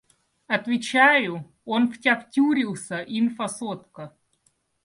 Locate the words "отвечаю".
0.47-1.45